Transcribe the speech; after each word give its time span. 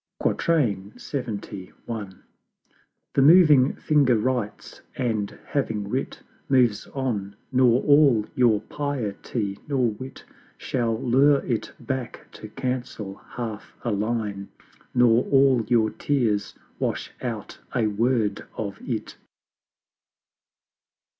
LXXI. 0.25 0.93
The 0.97 1.69
Moving 3.21 3.73
Finger 3.75 4.17
writes; 4.17 4.81
and, 4.95 5.37
having 5.45 5.89
writ, 5.89 6.23
Moves 6.49 6.87
on: 6.95 7.35
nor 7.51 7.83
all 7.83 8.25
your 8.33 8.61
Piety 8.61 9.59
nor 9.67 9.89
Wit 9.91 10.25
Shall 10.57 10.99
lure 10.99 11.45
it 11.45 11.71
back 11.79 12.27
to 12.31 12.47
cancel 12.47 13.13
half 13.17 13.75
a 13.83 13.91
Line, 13.91 14.49
Nor 14.95 15.25
all 15.25 15.61
your 15.67 15.91
Tears 15.91 16.55
wash 16.79 17.11
out 17.21 17.59
a 17.75 17.85
Word 17.85 18.47
of 18.57 18.79
it. 18.81 19.17